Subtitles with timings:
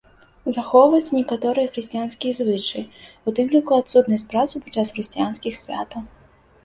[0.55, 2.87] Захоўваюцца некаторыя хрысціянскія звычаі,
[3.27, 6.01] у тым ліку адсутнасць працы падчас хрысціянскіх святаў.